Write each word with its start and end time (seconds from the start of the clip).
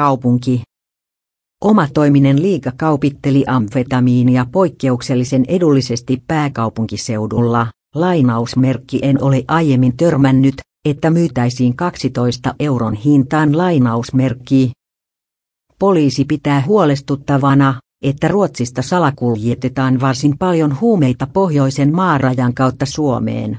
kaupunki. 0.00 0.62
Omatoiminen 1.64 2.42
liiga 2.42 2.72
kaupitteli 2.76 3.44
amfetamiinia 3.46 4.46
poikkeuksellisen 4.52 5.44
edullisesti 5.48 6.22
pääkaupunkiseudulla. 6.26 7.66
Lainausmerkki 7.94 8.98
en 9.02 9.22
ole 9.22 9.44
aiemmin 9.48 9.96
törmännyt, 9.96 10.54
että 10.88 11.10
myytäisiin 11.10 11.76
12 11.76 12.54
euron 12.60 12.94
hintaan 12.94 13.58
lainausmerkki. 13.58 14.72
Poliisi 15.78 16.24
pitää 16.24 16.62
huolestuttavana, 16.66 17.80
että 18.04 18.28
Ruotsista 18.28 18.82
salakuljetetaan 18.82 20.00
varsin 20.00 20.38
paljon 20.38 20.80
huumeita 20.80 21.26
pohjoisen 21.32 21.94
maarajan 21.94 22.54
kautta 22.54 22.86
Suomeen. 22.86 23.56